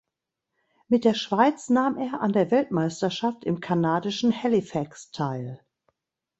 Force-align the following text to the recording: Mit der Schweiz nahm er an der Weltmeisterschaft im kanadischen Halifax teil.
Mit 0.87 1.05
der 1.05 1.13
Schweiz 1.13 1.69
nahm 1.69 1.95
er 1.95 2.21
an 2.21 2.33
der 2.33 2.49
Weltmeisterschaft 2.49 3.43
im 3.43 3.59
kanadischen 3.59 4.31
Halifax 4.41 5.11
teil. 5.11 5.63